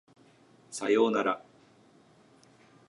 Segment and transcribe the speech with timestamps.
[0.71, 1.43] 左様なら